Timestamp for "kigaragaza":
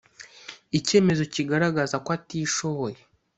1.33-1.95